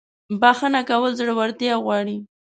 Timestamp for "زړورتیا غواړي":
1.19-2.17